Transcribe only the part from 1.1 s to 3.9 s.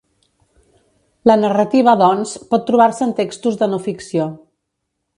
La narrativa, doncs, pot trobar-se en textos de no